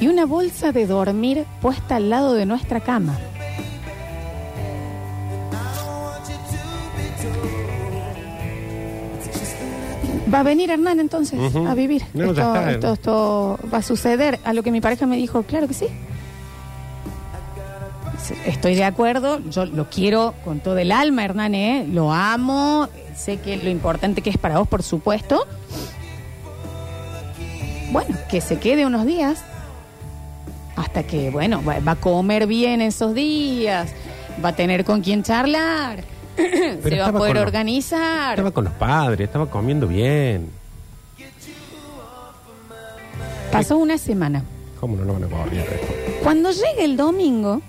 y 0.00 0.08
una 0.08 0.26
bolsa 0.26 0.72
de 0.72 0.84
dormir 0.84 1.44
puesta 1.62 1.94
al 1.94 2.10
lado 2.10 2.34
de 2.34 2.44
nuestra 2.44 2.80
cama. 2.80 3.16
Va 10.32 10.40
a 10.40 10.42
venir 10.42 10.70
Hernán 10.70 11.00
entonces 11.00 11.38
Ujú. 11.54 11.66
a 11.66 11.74
vivir. 11.74 12.02
No, 12.14 12.32
ya 12.32 12.42
esto, 12.42 12.42
está. 12.58 12.70
esto- 12.72 12.92
esto 12.92 13.58
va 13.72 13.78
a 13.78 13.82
suceder. 13.82 14.38
A 14.44 14.52
lo 14.52 14.62
que 14.62 14.70
mi 14.70 14.80
pareja 14.80 15.06
me 15.06 15.16
dijo, 15.16 15.42
claro 15.44 15.66
que 15.68 15.74
sí. 15.74 15.86
Estoy 18.44 18.74
de 18.74 18.84
acuerdo, 18.84 19.40
yo 19.48 19.64
lo 19.64 19.88
quiero 19.88 20.34
con 20.44 20.60
todo 20.60 20.76
el 20.78 20.92
alma, 20.92 21.24
Hernán, 21.24 21.54
¿eh? 21.54 21.86
lo 21.90 22.12
amo, 22.12 22.88
sé 23.16 23.38
que 23.38 23.56
lo 23.56 23.70
importante 23.70 24.20
que 24.20 24.28
es 24.30 24.36
para 24.36 24.58
vos, 24.58 24.68
por 24.68 24.82
supuesto. 24.82 25.46
Bueno, 27.90 28.14
que 28.30 28.40
se 28.42 28.58
quede 28.58 28.84
unos 28.84 29.06
días 29.06 29.42
hasta 30.76 31.04
que, 31.04 31.30
bueno, 31.30 31.62
va, 31.66 31.80
va 31.80 31.92
a 31.92 31.96
comer 31.96 32.46
bien 32.46 32.82
esos 32.82 33.14
días, 33.14 33.90
va 34.44 34.50
a 34.50 34.56
tener 34.56 34.84
con 34.84 35.00
quién 35.00 35.22
charlar, 35.22 36.04
se 36.82 36.98
va 36.98 37.06
a 37.08 37.12
poder 37.12 37.34
los- 37.36 37.44
organizar. 37.44 38.30
Estaba 38.32 38.50
con 38.52 38.64
los 38.64 38.72
padres, 38.74 39.26
estaba 39.26 39.46
comiendo 39.50 39.86
bien. 39.88 40.50
Pasó 43.52 43.76
una 43.78 43.98
semana. 43.98 44.44
¿Cómo 44.80 44.96
no 44.96 45.04
lo 45.04 45.14
van 45.14 45.24
a 45.24 45.28
comer? 45.28 46.18
Cuando 46.22 46.50
llegue 46.50 46.84
el 46.84 46.96
domingo, 46.96 47.60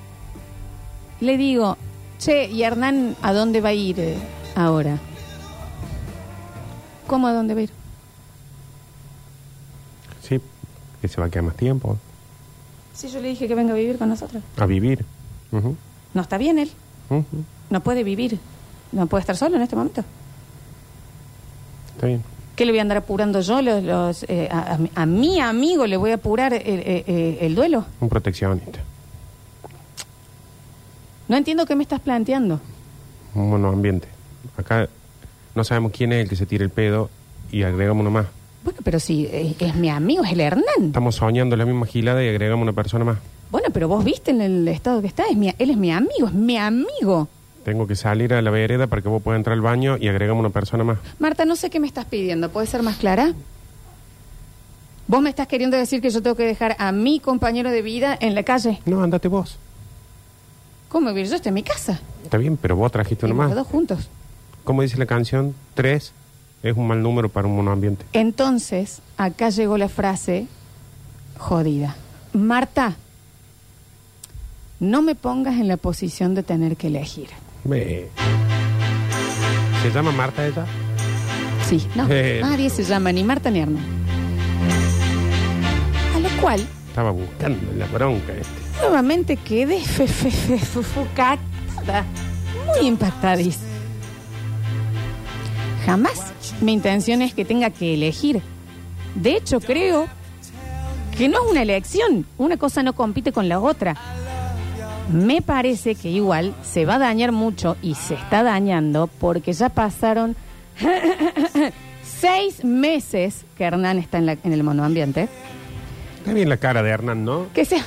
le 1.21 1.37
digo, 1.37 1.77
che, 2.19 2.45
¿y 2.47 2.63
Hernán 2.63 3.15
a 3.21 3.33
dónde 3.33 3.61
va 3.61 3.69
a 3.69 3.73
ir 3.73 3.99
eh, 3.99 4.15
ahora? 4.55 4.97
¿Cómo 7.07 7.27
a 7.27 7.33
dónde 7.33 7.53
va 7.55 7.61
a 7.61 7.63
ir? 7.63 7.71
Sí, 10.21 10.39
que 11.01 11.07
se 11.07 11.19
va 11.19 11.27
a 11.27 11.29
quedar 11.29 11.45
más 11.45 11.55
tiempo. 11.55 11.97
Si 12.93 13.07
yo 13.07 13.21
le 13.21 13.29
dije 13.29 13.47
que 13.47 13.55
venga 13.55 13.71
a 13.73 13.77
vivir 13.77 13.97
con 13.97 14.09
nosotros. 14.09 14.43
A 14.57 14.65
vivir. 14.65 15.05
No 16.13 16.21
está 16.21 16.37
bien 16.37 16.59
él, 16.59 16.69
no 17.69 17.79
puede 17.81 18.03
vivir, 18.03 18.37
no 18.91 19.07
puede 19.07 19.21
estar 19.21 19.35
solo 19.37 19.55
en 19.55 19.61
este 19.61 19.75
momento. 19.75 20.03
Está 21.95 22.07
bien. 22.07 22.23
¿Qué 22.55 22.65
le 22.65 22.71
voy 22.71 22.79
a 22.79 22.81
andar 22.81 22.97
apurando 22.97 23.39
yo? 23.41 23.61
Los, 23.61 23.83
los, 23.83 24.23
eh, 24.23 24.49
a, 24.51 24.73
a 24.73 24.77
mi- 24.77 24.91
a 24.95 25.05
mi 25.05 25.39
amigo 25.39 25.85
le 25.87 25.95
voy 25.97 26.11
a 26.11 26.15
apurar 26.15 26.53
el, 26.53 26.61
eh, 26.65 27.37
el 27.41 27.55
duelo. 27.55 27.85
Un 28.01 28.09
proteccionista. 28.09 28.79
No 31.27 31.37
entiendo 31.37 31.65
qué 31.65 31.75
me 31.75 31.83
estás 31.83 31.99
planteando. 31.99 32.59
Un 33.35 33.49
monoambiente. 33.49 34.07
Acá 34.57 34.89
no 35.55 35.63
sabemos 35.63 35.91
quién 35.95 36.11
es 36.13 36.23
el 36.23 36.29
que 36.29 36.35
se 36.35 36.45
tira 36.45 36.63
el 36.63 36.69
pedo 36.69 37.09
y 37.51 37.63
agregamos 37.63 38.01
uno 38.01 38.11
más. 38.11 38.25
Bueno, 38.63 38.79
pero 38.83 38.99
si 38.99 39.25
eh, 39.27 39.55
es 39.57 39.75
mi 39.75 39.89
amigo, 39.89 40.23
es 40.23 40.31
el 40.33 40.41
Hernán. 40.41 40.85
Estamos 40.87 41.15
soñando 41.15 41.55
la 41.55 41.65
misma 41.65 41.85
gilada 41.85 42.23
y 42.23 42.27
agregamos 42.29 42.63
una 42.63 42.73
persona 42.73 43.05
más. 43.05 43.19
Bueno, 43.51 43.69
pero 43.73 43.87
vos 43.87 44.03
viste 44.03 44.31
en 44.31 44.41
el 44.41 44.67
estado 44.67 45.01
que 45.01 45.07
está, 45.07 45.23
es 45.29 45.37
mi, 45.37 45.53
él 45.57 45.69
es 45.69 45.77
mi 45.77 45.91
amigo, 45.91 46.27
es 46.27 46.33
mi 46.33 46.57
amigo. 46.57 47.27
Tengo 47.69 47.85
que 47.85 47.95
salir 47.95 48.33
a 48.33 48.41
la 48.41 48.49
vereda 48.49 48.87
para 48.87 49.03
que 49.03 49.09
vos 49.09 49.21
puedas 49.21 49.37
entrar 49.37 49.53
al 49.53 49.61
baño 49.61 49.95
y 49.95 50.07
agregamos 50.07 50.39
una 50.39 50.49
persona 50.49 50.83
más. 50.83 50.97
Marta, 51.19 51.45
no 51.45 51.55
sé 51.55 51.69
qué 51.69 51.79
me 51.79 51.85
estás 51.85 52.05
pidiendo, 52.05 52.49
¿puedes 52.49 52.71
ser 52.71 52.81
más 52.81 52.97
clara? 52.97 53.31
¿Vos 55.05 55.21
me 55.21 55.29
estás 55.29 55.47
queriendo 55.47 55.77
decir 55.77 56.01
que 56.01 56.09
yo 56.09 56.19
tengo 56.23 56.35
que 56.35 56.47
dejar 56.47 56.75
a 56.79 56.91
mi 56.91 57.19
compañero 57.19 57.69
de 57.69 57.83
vida 57.83 58.17
en 58.19 58.33
la 58.33 58.41
calle? 58.41 58.81
No, 58.87 59.03
andate 59.03 59.27
vos. 59.27 59.59
¿Cómo 60.87 61.11
yo? 61.11 61.35
Estoy 61.35 61.49
en 61.49 61.53
mi 61.53 61.61
casa. 61.61 61.99
Está 62.23 62.39
bien, 62.39 62.57
pero 62.57 62.75
vos 62.75 62.91
trajiste 62.91 63.27
uno 63.27 63.35
más. 63.35 63.49
los 63.49 63.57
dos 63.57 63.67
juntos. 63.67 64.09
Como 64.63 64.81
dice 64.81 64.97
la 64.97 65.05
canción, 65.05 65.53
tres 65.75 66.11
es 66.63 66.75
un 66.75 66.87
mal 66.87 67.03
número 67.03 67.29
para 67.29 67.47
un 67.47 67.55
monoambiente. 67.55 68.03
Entonces, 68.13 69.03
acá 69.15 69.51
llegó 69.51 69.77
la 69.77 69.89
frase 69.89 70.47
jodida. 71.37 71.95
Marta, 72.33 72.95
no 74.79 75.03
me 75.03 75.13
pongas 75.13 75.59
en 75.59 75.67
la 75.67 75.77
posición 75.77 76.33
de 76.33 76.41
tener 76.41 76.75
que 76.75 76.87
elegir. 76.87 77.27
¿Se 79.81 79.91
llama 79.93 80.11
Marta 80.11 80.45
ella? 80.45 80.65
Sí, 81.67 81.87
no, 81.95 82.07
Eh. 82.09 82.39
nadie 82.41 82.69
se 82.69 82.83
llama 82.83 83.11
ni 83.11 83.23
Marta 83.23 83.49
ni 83.51 83.59
Hernán. 83.59 83.83
A 86.15 86.19
lo 86.19 86.29
cual, 86.41 86.65
Estaba 86.87 87.11
buscando 87.11 87.71
la 87.77 87.85
bronca 87.87 88.33
este. 88.33 88.81
nuevamente 88.81 89.37
quedé 89.37 89.79
fe, 89.81 90.07
fe, 90.07 90.31
fe, 90.31 90.57
fu- 90.57 90.81
fucatada, 90.83 92.05
muy 92.77 92.87
impactadís. 92.87 93.59
Jamás 95.85 96.33
mi 96.61 96.73
intención 96.73 97.21
es 97.21 97.33
que 97.33 97.45
tenga 97.45 97.69
que 97.69 97.93
elegir. 97.93 98.41
De 99.15 99.35
hecho, 99.35 99.59
creo 99.59 100.07
que 101.17 101.29
no 101.29 101.43
es 101.45 101.51
una 101.51 101.61
elección. 101.61 102.25
Una 102.37 102.57
cosa 102.57 102.83
no 102.83 102.93
compite 102.93 103.31
con 103.31 103.47
la 103.49 103.59
otra. 103.59 103.95
Me 105.11 105.41
parece 105.41 105.95
que 105.95 106.09
igual 106.09 106.53
se 106.61 106.85
va 106.85 106.95
a 106.95 106.99
dañar 106.99 107.31
mucho 107.31 107.77
y 107.81 107.95
se 107.95 108.13
está 108.13 108.43
dañando 108.43 109.07
porque 109.07 109.53
ya 109.53 109.69
pasaron 109.69 110.35
seis 112.03 112.63
meses 112.63 113.45
que 113.57 113.63
Hernán 113.63 113.97
está 113.97 114.17
en, 114.19 114.25
la- 114.27 114.37
en 114.43 114.53
el 114.53 114.63
monoambiente. 114.63 115.27
Está 116.17 116.33
bien 116.33 116.49
la 116.49 116.57
cara 116.57 116.83
de 116.83 116.89
Hernán, 116.91 117.23
¿no? 117.25 117.47
Que 117.53 117.65
sea. 117.65 117.83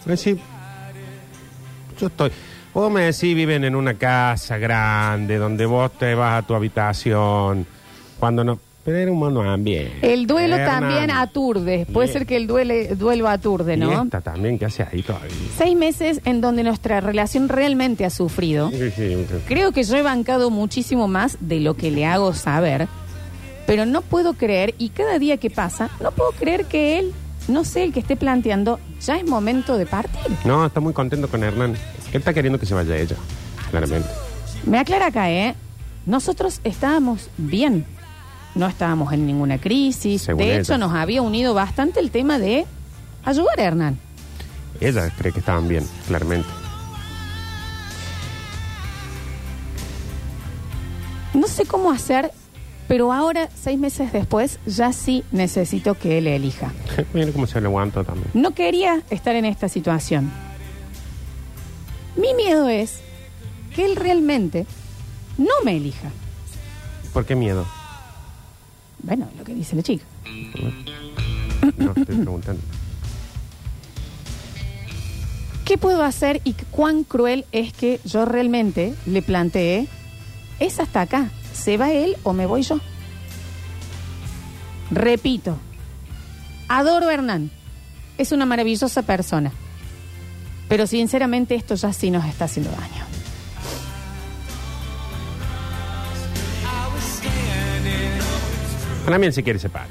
Es 0.00 0.06
decir, 0.06 0.38
yo 2.00 2.06
estoy. 2.06 2.30
Vos 2.72 2.90
me 2.90 3.02
decís, 3.02 3.34
viven 3.36 3.64
en 3.64 3.76
una 3.76 3.94
casa 3.94 4.56
grande 4.56 5.36
donde 5.36 5.66
vos 5.66 5.92
te 5.98 6.14
vas 6.14 6.42
a 6.42 6.46
tu 6.46 6.54
habitación. 6.54 7.66
Cuando 8.18 8.42
no. 8.44 8.58
Pero 8.84 8.96
era 8.96 9.12
un 9.12 9.18
monoambiente. 9.18 10.12
El 10.12 10.26
duelo 10.26 10.56
también 10.56 11.10
aturde. 11.10 11.86
Puede 11.92 12.08
ser 12.08 12.26
que 12.26 12.36
el 12.36 12.48
duele, 12.48 12.96
duelo 12.96 13.28
aturde, 13.28 13.74
Y 13.74 13.76
¿no? 13.76 14.02
esta 14.02 14.20
también, 14.20 14.58
¿qué 14.58 14.64
hace 14.64 14.82
ahí 14.82 15.02
todavía? 15.02 15.30
Seis 15.56 15.76
meses 15.76 16.20
en 16.24 16.40
donde 16.40 16.64
nuestra 16.64 17.00
relación 17.00 17.48
realmente 17.48 18.04
ha 18.04 18.10
sufrido. 18.10 18.70
Sí, 18.70 18.90
sí, 18.90 19.14
sí. 19.14 19.34
Creo 19.46 19.70
que 19.70 19.84
yo 19.84 19.96
he 19.96 20.02
bancado 20.02 20.50
muchísimo 20.50 21.06
más 21.06 21.36
de 21.40 21.60
lo 21.60 21.74
que 21.74 21.92
le 21.92 22.06
hago 22.06 22.34
saber, 22.34 22.88
pero 23.66 23.86
no 23.86 24.02
puedo 24.02 24.34
creer, 24.34 24.74
y 24.78 24.88
cada 24.88 25.20
día 25.20 25.36
que 25.36 25.48
pasa, 25.48 25.88
no 26.00 26.10
puedo 26.10 26.32
creer 26.32 26.64
que 26.64 26.98
él, 26.98 27.12
no 27.46 27.64
sé, 27.64 27.84
el 27.84 27.92
que 27.92 28.00
esté 28.00 28.16
planteando, 28.16 28.80
ya 29.00 29.16
es 29.16 29.24
momento 29.24 29.78
de 29.78 29.86
partir. 29.86 30.20
No, 30.44 30.66
está 30.66 30.80
muy 30.80 30.92
contento 30.92 31.28
con 31.28 31.44
Hernán. 31.44 31.76
Él 32.10 32.18
está 32.18 32.34
queriendo 32.34 32.58
que 32.58 32.66
se 32.66 32.74
vaya 32.74 32.96
ella, 32.96 33.14
claramente. 33.70 34.08
Me 34.66 34.78
aclara 34.80 35.06
acá, 35.06 35.30
¿eh? 35.30 35.54
Nosotros 36.04 36.60
estábamos 36.64 37.30
bien, 37.38 37.86
no 38.54 38.66
estábamos 38.66 39.12
en 39.12 39.26
ninguna 39.26 39.58
crisis, 39.58 40.22
Según 40.22 40.44
de 40.44 40.58
hecho 40.58 40.78
nos 40.78 40.92
había 40.92 41.22
unido 41.22 41.54
bastante 41.54 42.00
el 42.00 42.10
tema 42.10 42.38
de 42.38 42.66
ayudar 43.24 43.60
a 43.60 43.62
Hernán. 43.62 43.98
Ella 44.80 45.10
cree 45.16 45.32
que 45.32 45.40
estaban 45.40 45.68
bien, 45.68 45.86
claramente. 46.06 46.48
No 51.34 51.46
sé 51.46 51.64
cómo 51.64 51.90
hacer, 51.90 52.30
pero 52.88 53.12
ahora, 53.12 53.48
seis 53.54 53.78
meses 53.78 54.12
después, 54.12 54.58
ya 54.66 54.92
sí 54.92 55.24
necesito 55.32 55.94
que 55.94 56.18
él 56.18 56.26
elija. 56.26 56.72
Mira 57.14 57.32
cómo 57.32 57.46
se 57.46 57.60
le 57.60 57.66
aguanta 57.66 58.04
también. 58.04 58.28
No 58.34 58.52
quería 58.52 59.02
estar 59.10 59.34
en 59.34 59.44
esta 59.44 59.68
situación. 59.68 60.30
Mi 62.16 62.34
miedo 62.34 62.68
es 62.68 63.00
que 63.74 63.86
él 63.86 63.96
realmente 63.96 64.66
no 65.38 65.54
me 65.64 65.76
elija. 65.76 66.10
¿Por 67.14 67.24
qué 67.24 67.34
miedo? 67.34 67.66
Bueno, 69.02 69.28
lo 69.36 69.44
que 69.44 69.54
dice 69.54 69.76
la 69.76 69.82
chica. 69.82 70.04
No, 71.76 71.92
estoy 71.96 72.16
preguntando. 72.16 72.62
¿Qué 75.64 75.78
puedo 75.78 76.02
hacer 76.02 76.40
y 76.44 76.54
cuán 76.70 77.04
cruel 77.04 77.46
es 77.52 77.72
que 77.72 78.00
yo 78.04 78.24
realmente 78.24 78.94
le 79.06 79.22
planteé, 79.22 79.86
es 80.58 80.80
hasta 80.80 81.02
acá, 81.02 81.30
¿se 81.54 81.76
va 81.76 81.92
él 81.92 82.16
o 82.24 82.32
me 82.32 82.46
voy 82.46 82.62
yo? 82.62 82.80
Repito, 84.90 85.56
adoro 86.68 87.08
a 87.08 87.14
Hernán, 87.14 87.50
es 88.18 88.32
una 88.32 88.44
maravillosa 88.44 89.02
persona, 89.02 89.52
pero 90.68 90.86
sinceramente 90.86 91.54
esto 91.54 91.74
ya 91.74 91.92
sí 91.92 92.10
nos 92.10 92.24
está 92.26 92.44
haciendo 92.44 92.70
daño. 92.72 93.11
Él 99.06 99.32
se 99.32 99.42
quiere 99.42 99.58
separar. 99.58 99.88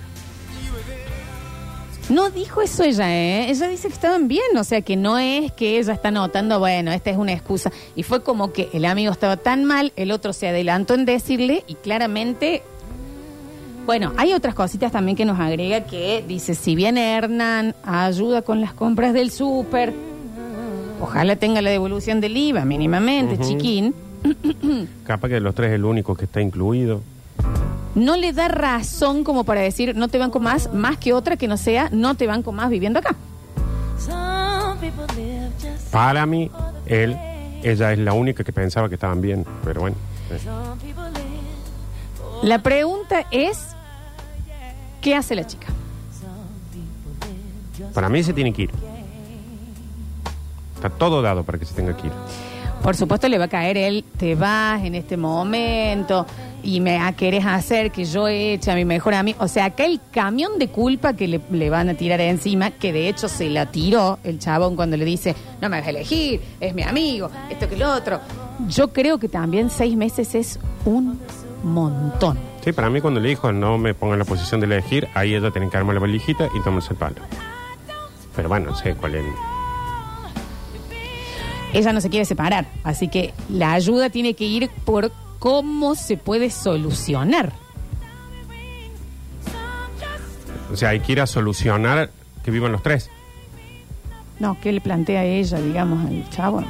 No 2.10 2.30
dijo 2.30 2.62
eso 2.62 2.84
ella, 2.84 3.10
¿eh? 3.10 3.50
Ella 3.50 3.68
dice 3.70 3.88
que 3.88 3.94
estaban 3.94 4.28
bien, 4.28 4.58
o 4.58 4.64
sea 4.64 4.82
que 4.82 4.98
no 4.98 5.18
es 5.18 5.52
que 5.54 5.80
ella 5.80 5.94
está 5.94 6.12
notando, 6.12 6.60
bueno, 6.60 6.92
esta 6.92 7.10
es 7.10 7.18
una 7.18 7.32
excusa. 7.32 7.72
Y 7.96 8.04
fue 8.04 8.22
como 8.22 8.52
que 8.52 8.70
el 8.74 8.84
amigo 8.84 9.12
estaba 9.12 9.38
tan 9.38 9.64
mal, 9.64 9.94
el 9.96 10.12
otro 10.12 10.34
se 10.34 10.48
adelantó 10.48 10.94
en 10.94 11.06
decirle 11.06 11.64
y 11.68 11.76
claramente... 11.76 12.64
Bueno, 13.86 14.14
hay 14.18 14.34
otras 14.34 14.54
cositas 14.54 14.92
también 14.92 15.18
que 15.18 15.26
nos 15.26 15.40
agrega 15.40 15.86
que 15.86 16.24
dice, 16.28 16.54
si 16.54 16.76
bien 16.76 16.98
Hernán 16.98 17.76
ayuda 17.84 18.44
con 18.44 18.62
las 18.62 18.74
compras 18.74 19.14
del 19.14 19.32
súper, 19.32 19.94
ojalá 21.02 21.36
tenga 21.36 21.62
la 21.62 21.72
devolución 21.72 22.22
del 22.22 22.38
IVA 22.38 22.64
mínimamente, 22.64 23.40
chiquín, 23.44 23.96
Capaz 25.06 25.28
que 25.28 25.36
de 25.36 25.40
los 25.40 25.56
tres 25.56 25.70
es 25.70 25.76
el 25.76 25.86
único 25.86 26.16
que 26.16 26.26
está 26.26 26.42
incluido. 26.42 27.02
No 27.96 28.18
le 28.18 28.34
da 28.34 28.48
razón 28.48 29.24
como 29.24 29.44
para 29.44 29.62
decir, 29.62 29.96
no 29.96 30.08
te 30.08 30.18
banco 30.18 30.40
más, 30.40 30.74
más 30.74 30.98
que 30.98 31.14
otra 31.14 31.38
que 31.38 31.48
no 31.48 31.58
sea, 31.58 31.90
no 31.92 32.16
te 32.16 32.28
banco 32.28 32.52
más 32.52 32.70
viviendo 32.70 33.00
acá. 33.00 33.16
Para 35.92 36.26
mí, 36.26 36.50
él, 36.86 37.18
ella 37.64 37.92
es 37.92 38.00
la 38.00 38.14
única 38.14 38.44
que 38.44 38.54
pensaba 38.54 38.90
que 38.90 38.96
estaban 38.96 39.22
bien. 39.22 39.46
Pero 39.64 39.82
bueno. 39.82 39.96
eh. 40.30 40.40
La 42.44 42.64
pregunta 42.64 43.26
es, 43.30 43.68
¿qué 45.02 45.16
hace 45.16 45.36
la 45.36 45.46
chica? 45.46 45.68
Para 47.94 48.10
mí 48.10 48.24
se 48.24 48.34
tiene 48.34 48.54
que 48.54 48.64
ir. 48.64 48.72
Está 50.76 50.90
todo 50.90 51.22
dado 51.22 51.44
para 51.44 51.60
que 51.60 51.66
se 51.66 51.76
tenga 51.76 51.96
que 51.96 52.08
ir. 52.08 52.14
Por 52.82 52.96
supuesto 52.96 53.28
le 53.28 53.38
va 53.38 53.46
a 53.46 53.50
caer 53.50 53.78
él, 53.78 54.04
te 54.18 54.34
vas 54.34 54.84
en 54.84 54.96
este 54.96 55.18
momento 55.18 56.26
y 56.64 56.80
me 56.80 56.98
ah, 56.98 57.14
querés 57.14 57.46
hacer 57.46 57.92
que 57.92 58.06
yo 58.06 58.28
eche 58.28 58.72
a 58.72 58.76
mi 58.76 58.86
mejor 58.86 59.14
amigo. 59.14 59.38
O 59.42 59.48
sea, 59.48 59.66
acá 59.66 59.86
el 59.86 60.00
camión 60.12 60.60
de 60.60 60.68
culpa 60.70 61.14
que 61.14 61.28
le, 61.28 61.42
le 61.52 61.70
van 61.70 61.90
a 61.90 61.94
tirar 61.94 62.22
encima, 62.22 62.72
que 62.72 62.94
de 62.94 63.10
hecho 63.10 63.28
se 63.28 63.50
la 63.50 63.72
tiró 63.72 64.20
el 64.24 64.40
chabón 64.40 64.76
cuando 64.76 64.98
le 64.98 65.06
dice, 65.06 65.36
no 65.62 65.70
me 65.70 65.80
vas 65.80 65.88
a 65.88 65.90
elegir, 65.90 66.42
es 66.60 66.74
mi 66.74 66.84
amigo, 66.84 67.30
esto 67.50 67.68
que 67.68 67.78
lo 67.78 67.94
otro. 67.94 68.20
Yo 68.68 68.94
creo 68.94 69.18
que 69.18 69.30
también 69.30 69.70
seis 69.70 69.96
meses 69.96 70.36
es 70.36 70.60
un 70.86 71.20
montón. 71.64 72.38
Sí, 72.64 72.72
para 72.74 72.90
mí 72.90 73.02
cuando 73.02 73.20
le 73.20 73.30
dijo 73.30 73.52
no 73.52 73.78
me 73.78 73.94
ponga 73.94 74.14
en 74.14 74.20
la 74.20 74.26
posición 74.26 74.60
de 74.60 74.68
elegir, 74.68 75.08
ahí 75.16 75.34
ella 75.34 75.52
tiene 75.52 75.70
que 75.70 75.78
armar 75.78 75.96
la 75.96 76.02
valijita 76.02 76.48
y 76.56 76.62
tomarse 76.62 76.94
el 76.94 77.00
palo. 77.00 77.16
Pero 78.36 78.50
bueno, 78.50 78.70
no 78.72 78.76
sé 78.76 78.96
cuál 78.96 79.16
es. 79.16 79.26
Ella 81.74 81.94
no 81.94 82.02
se 82.02 82.10
quiere 82.10 82.26
separar, 82.26 82.68
así 82.84 83.08
que 83.08 83.34
la 83.50 83.72
ayuda 83.72 84.10
tiene 84.10 84.34
que 84.34 84.44
ir 84.44 84.70
por 84.84 85.12
cómo 85.42 85.96
se 85.96 86.18
puede 86.18 86.52
solucionar. 86.52 87.52
O 90.72 90.78
sea, 90.78 90.90
hay 90.90 91.00
que 91.00 91.14
ir 91.14 91.20
a 91.20 91.26
solucionar 91.26 92.12
que 92.44 92.52
vivan 92.52 92.72
los 92.72 92.84
tres. 92.84 93.10
No, 94.40 94.56
¿qué 94.62 94.72
le 94.72 94.82
plantea 94.82 95.26
ella, 95.26 95.60
digamos, 95.60 96.06
al 96.08 96.30
chavo? 96.30 96.64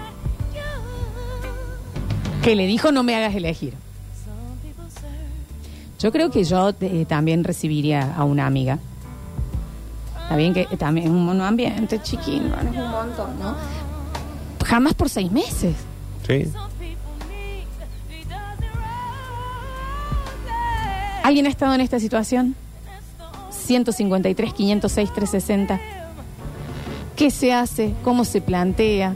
Que 2.41 2.55
le 2.55 2.65
dijo 2.65 2.93
no 2.93 3.03
me 3.03 3.13
hagas 3.13 3.35
elegir. 3.35 3.73
Yo 5.99 6.13
creo 6.13 6.31
que 6.31 6.45
yo 6.45 6.73
eh, 6.79 7.05
también 7.05 7.43
recibiría 7.43 8.15
a 8.15 8.23
una 8.23 8.47
amiga. 8.47 8.79
Está 10.23 10.37
bien 10.37 10.53
que 10.53 10.65
también 10.77 11.07
es 11.07 11.11
un 11.11 11.25
monoambiente 11.25 12.01
chiquín, 12.01 12.49
no 12.49 12.55
es 12.55 12.77
un 12.77 12.89
montón, 12.89 13.37
¿no? 13.37 13.53
Jamás 14.65 14.93
por 14.93 15.09
seis 15.09 15.29
meses. 15.29 15.75
Sí. 16.25 16.49
¿Alguien 21.31 21.45
ha 21.45 21.49
estado 21.49 21.73
en 21.73 21.79
esta 21.79 21.97
situación? 21.97 22.55
153, 23.51 24.53
506, 24.53 25.13
360. 25.13 25.79
¿Qué 27.15 27.31
se 27.31 27.53
hace? 27.53 27.93
¿Cómo 28.03 28.25
se 28.25 28.41
plantea? 28.41 29.15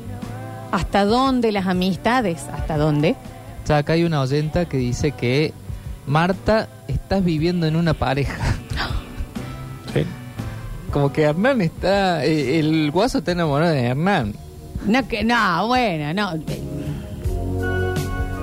¿Hasta 0.71 1.03
dónde 1.03 1.51
las 1.51 1.67
amistades? 1.67 2.45
¿Hasta 2.53 2.77
dónde? 2.77 3.17
O 3.65 3.67
sea, 3.67 3.79
acá 3.79 3.91
hay 3.93 4.05
una 4.05 4.21
oyenta 4.21 4.63
que 4.63 4.77
dice 4.77 5.11
que 5.11 5.51
Marta, 6.05 6.69
estás 6.87 7.21
viviendo 7.21 7.67
en 7.67 7.75
una 7.75 7.93
pareja. 7.93 8.55
sí. 9.93 10.05
Como 10.93 11.11
que 11.11 11.23
Hernán 11.23 11.59
está. 11.59 12.23
eh, 12.23 12.59
el 12.59 12.91
guaso 12.91 13.17
está 13.17 13.33
enamorado 13.33 13.73
de 13.73 13.87
Hernán. 13.87 14.33
No, 14.85 15.05
que, 15.05 15.25
no, 15.25 15.67
bueno, 15.67 16.13
no. 16.13 16.39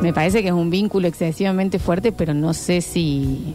Me 0.03 0.13
parece 0.13 0.43
que 0.43 0.49
es 0.49 0.55
un 0.55 0.69
vínculo 0.69 1.07
excesivamente 1.07 1.79
fuerte, 1.79 2.11
pero 2.11 2.35
no 2.35 2.55
sé 2.55 2.81
si 2.81 3.55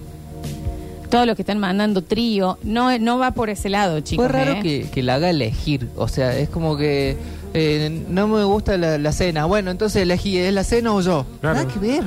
todos 1.09 1.25
los 1.25 1.35
que 1.35 1.41
están 1.41 1.59
mandando 1.59 2.01
trío, 2.03 2.57
no, 2.63 2.97
no 2.99 3.17
va 3.17 3.31
por 3.31 3.49
ese 3.49 3.69
lado, 3.69 3.99
chicos. 4.01 4.25
Fue 4.25 4.31
raro 4.33 4.53
¿eh? 4.53 4.59
que, 4.61 4.89
que 4.91 5.03
la 5.03 5.15
haga 5.15 5.29
elegir. 5.29 5.87
O 5.95 6.07
sea, 6.07 6.37
es 6.37 6.49
como 6.49 6.75
que 6.77 7.15
eh, 7.53 8.03
no 8.09 8.27
me 8.27 8.43
gusta 8.43 8.77
la, 8.77 8.97
la 8.97 9.11
cena. 9.11 9.45
Bueno, 9.45 9.71
entonces 9.71 10.03
elegí, 10.03 10.37
¿es 10.37 10.53
la 10.53 10.63
cena 10.63 10.93
o 10.93 11.01
yo? 11.01 11.25
Claro. 11.41 11.55
Nada 11.59 11.67
que 11.73 11.79
ver. 11.79 12.03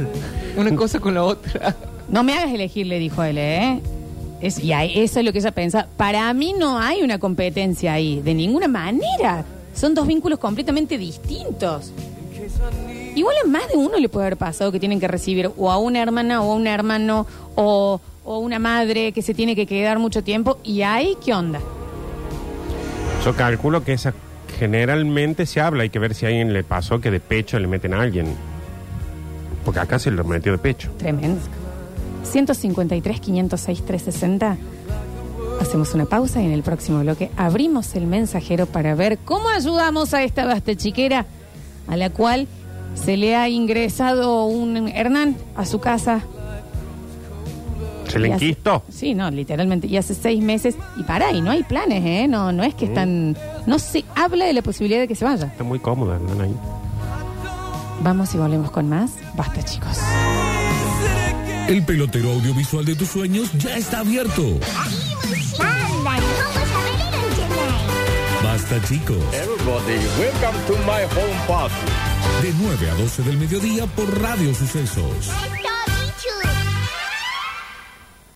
Una 0.56 0.74
cosa 0.76 1.00
con 1.00 1.14
la 1.14 1.24
otra. 1.24 1.76
No 2.08 2.22
me 2.24 2.34
hagas 2.34 2.52
elegir, 2.52 2.86
le 2.86 2.98
dijo 2.98 3.22
él, 3.22 3.38
¿eh? 3.38 3.80
Es, 4.40 4.58
y 4.58 4.72
ahí- 4.72 4.98
eso 4.98 5.20
es 5.20 5.24
lo 5.24 5.32
que 5.32 5.38
ella 5.38 5.52
piensa. 5.52 5.86
Para 5.96 6.32
mí 6.34 6.54
no 6.58 6.78
hay 6.78 7.02
una 7.02 7.18
competencia 7.18 7.92
ahí, 7.92 8.20
de 8.20 8.34
ninguna 8.34 8.68
manera. 8.68 9.44
Son 9.74 9.94
dos 9.94 10.06
vínculos 10.06 10.38
completamente 10.38 10.98
distintos. 10.98 11.92
Igual 13.14 13.36
a 13.44 13.46
más 13.48 13.68
de 13.68 13.76
uno 13.76 13.98
le 13.98 14.08
puede 14.08 14.26
haber 14.26 14.36
pasado 14.38 14.72
que 14.72 14.80
tienen 14.80 15.00
que 15.00 15.08
recibir 15.08 15.50
o 15.56 15.70
a 15.70 15.78
una 15.78 16.00
hermana 16.00 16.42
o 16.42 16.52
a 16.52 16.54
un 16.54 16.66
hermano 16.66 17.26
o, 17.54 18.00
o 18.24 18.38
una 18.38 18.59
madre 18.59 19.12
que 19.12 19.22
se 19.22 19.35
tiene 19.35 19.56
que 19.56 19.66
quedar 19.66 19.98
mucho 19.98 20.22
tiempo. 20.22 20.59
¿Y 20.62 20.83
ahí 20.83 21.16
qué 21.24 21.35
onda? 21.35 21.61
Yo 23.24 23.35
calculo 23.37 23.85
que 23.85 23.92
esa 23.92 24.14
generalmente 24.59 25.46
se 25.46 25.61
habla. 25.61 25.83
Hay 25.83 25.90
que 25.90 25.98
ver 25.98 26.14
si 26.14 26.26
a 26.26 26.28
alguien 26.28 26.52
le 26.52 26.64
pasó 26.64 27.00
que 27.00 27.11
de 27.11 27.20
pecho 27.20 27.59
le 27.59 27.66
meten 27.66 27.94
a 27.94 28.00
alguien. 28.00 28.26
Porque 29.64 29.80
acá 29.80 29.98
se 29.98 30.11
lo 30.11 30.24
metió 30.24 30.52
de 30.52 30.59
pecho. 30.59 30.90
Tremendo. 30.98 31.40
153, 32.24 33.20
506, 33.20 33.85
360. 33.85 34.56
Hacemos 35.61 35.94
una 35.94 36.06
pausa 36.06 36.40
y 36.40 36.46
en 36.46 36.52
el 36.52 36.62
próximo 36.62 37.00
bloque 37.00 37.30
abrimos 37.37 37.94
el 37.94 38.06
mensajero 38.06 38.66
para 38.66 38.94
ver 38.94 39.18
cómo 39.18 39.48
ayudamos 39.50 40.14
a 40.14 40.22
esta 40.22 40.46
basta 40.46 40.74
chiquera 40.74 41.26
a 41.87 41.96
la 41.96 42.11
cual 42.11 42.48
se 42.94 43.16
le 43.16 43.37
ha 43.37 43.48
ingresado 43.48 44.46
un 44.46 44.88
Hernán 44.88 45.37
a 45.56 45.66
su 45.66 45.80
casa. 45.80 46.22
Se 48.11 48.18
le 48.18 48.29
Y 48.29 48.33
hace- 48.33 48.44
enquistó. 48.46 48.83
Sí, 48.90 49.14
no, 49.14 49.31
literalmente. 49.31 49.87
Y 49.87 49.96
hace 49.96 50.14
seis 50.14 50.42
meses. 50.42 50.75
Y 50.96 51.03
para, 51.05 51.33
y 51.33 51.40
no 51.40 51.51
hay 51.51 51.62
planes, 51.62 52.05
¿eh? 52.05 52.27
No, 52.29 52.53
no 52.53 52.62
es 52.64 52.75
que 52.75 52.87
están. 52.87 53.37
No 53.66 53.79
se 53.79 54.05
habla 54.14 54.46
de 54.46 54.53
la 54.53 54.62
posibilidad 54.62 55.01
de 55.01 55.09
que 55.09 55.14
se 55.14 55.25
vaya. 55.25 55.46
Está 55.46 55.64
muy 55.64 55.79
cómoda, 55.79 56.18
¿no? 56.18 56.42
Ahí. 56.42 56.55
Vamos 58.03 58.35
y 58.35 58.38
volvemos 58.38 58.70
con 58.70 58.88
más. 58.88 59.11
Basta, 59.37 59.62
chicos. 59.62 59.99
El 61.68 61.85
pelotero 61.85 62.33
audiovisual 62.33 62.85
de 62.85 62.94
tus 62.96 63.09
sueños 63.09 63.53
ya 63.59 63.77
está 63.77 64.01
abierto. 64.01 64.42
Basta 68.42 68.81
chicos. 68.88 69.16
Everybody, 69.33 69.99
welcome 70.18 70.59
to 70.66 70.73
my 70.85 71.03
home 71.14 71.46
party. 71.46 71.75
De 72.42 72.53
9 72.61 72.90
a 72.90 72.94
12 72.94 73.23
del 73.23 73.37
mediodía 73.37 73.87
por 73.87 74.20
Radio 74.20 74.55
Sucesos. 74.55 75.31